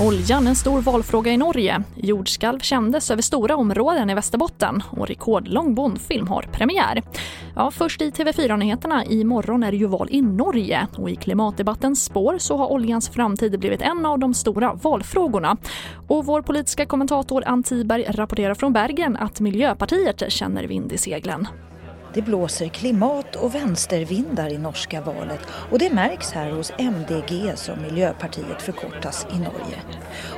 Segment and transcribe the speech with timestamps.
[0.00, 1.82] Oljan en stor valfråga i Norge.
[1.94, 7.02] Jordskalv kändes över stora områden i Västerbotten och rekordlång Bondfilm har premiär.
[7.56, 9.04] Ja, först i TV4-nyheterna.
[9.04, 13.58] Imorgon är det ju val i Norge och i klimatdebattens spår så har oljans framtid
[13.58, 15.56] blivit en av de stora valfrågorna.
[16.08, 21.48] Och vår politiska kommentator Ann Tiberg rapporterar från Bergen att Miljöpartiet känner vind i seglen.
[22.14, 25.40] Det blåser klimat och vänstervindar i norska valet
[25.70, 29.82] och det märks här hos MDG som Miljöpartiet förkortas i Norge.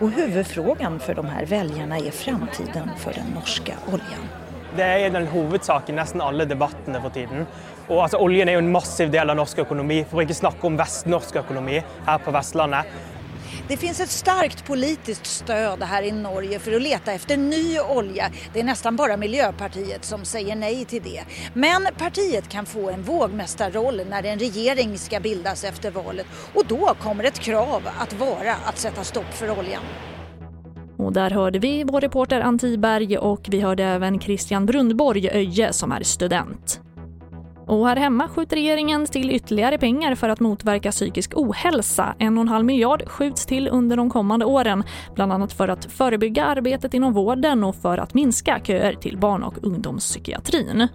[0.00, 4.28] Och huvudfrågan för de här väljarna är framtiden för den norska oljan.
[4.76, 7.46] Det är den huvudsaken i nästan alla debatterna för tiden.
[7.88, 10.66] Och alltså, oljan är ju en massiv del av norsk ekonomi, för att inte snacka
[10.66, 12.86] om västnorsk ekonomi här på Västlandet.
[13.68, 18.30] Det finns ett starkt politiskt stöd här i Norge för att leta efter ny olja.
[18.52, 21.24] Det är nästan bara Miljöpartiet som säger nej till det.
[21.54, 26.94] Men partiet kan få en vågmästarroll när en regering ska bildas efter valet och då
[27.00, 29.82] kommer ett krav att vara att sätta stopp för oljan.
[30.98, 35.72] Och där hörde vi vår reporter Ann Tiberg och vi hörde även Christian Brundborg Öje
[35.72, 36.80] som är student.
[37.66, 42.14] Och här hemma skjuter regeringen till ytterligare pengar för att motverka psykisk ohälsa.
[42.18, 45.84] En och en halv miljard skjuts till under de kommande åren, bland annat för att
[45.84, 50.88] förebygga arbetet inom vården och för att minska köer till barn och ungdomspsykiatrin.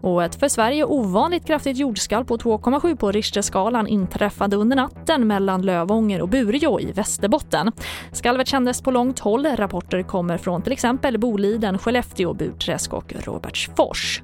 [0.00, 5.62] Och ett för Sverige ovanligt kraftigt jordskalv på 2,7 på Richterskalan inträffade under natten mellan
[5.62, 7.72] Lövånger och Bureå i Västerbotten.
[8.12, 9.46] Skalvet kändes på långt håll.
[9.46, 14.22] Rapporter kommer från till exempel Boliden, Skellefteå, Burträsk och Robertsfors.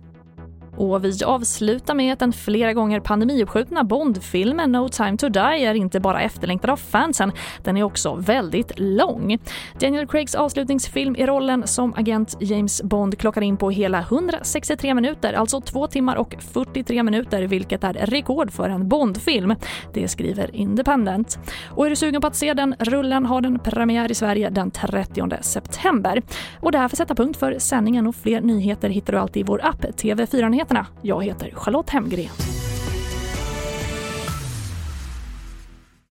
[0.77, 5.75] Och vi avslutar med att den flera gånger pandemiuppskjutna Bondfilmen No time to die är
[5.75, 9.39] inte bara efterlängtad av fansen, den är också väldigt lång.
[9.81, 15.33] Daniel Craigs avslutningsfilm i rollen som agent James Bond klockar in på hela 163 minuter,
[15.33, 19.55] alltså 2 timmar och 43 minuter, vilket är rekord för en Bondfilm.
[19.95, 21.39] Det skriver Independent.
[21.71, 24.71] Och är du sugen på att se den rullen har den premiär i Sverige den
[24.71, 26.23] 30 september.
[26.61, 29.45] Och det här får sätta punkt för sändningen och fler nyheter hittar du alltid i
[29.45, 30.87] vår app TV4 Nyheter Nyheterna.
[31.03, 32.52] Jag heter Charlotte Hemgren.